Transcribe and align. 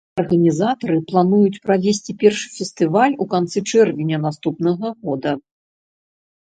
Арганізатары 0.21 0.95
плануюць 1.11 1.61
правесці 1.67 2.17
першы 2.25 2.47
фестываль 2.57 3.13
у 3.23 3.31
канцы 3.37 3.57
чэрвеня 3.71 4.17
наступнага 4.27 4.87
года. 5.07 5.31